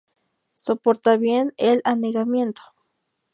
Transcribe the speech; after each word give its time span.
Soporta 0.55 1.15
bien 1.15 1.53
el 1.57 1.81
anegamiento. 1.83 2.63